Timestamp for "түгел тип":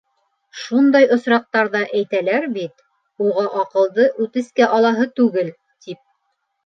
5.21-6.01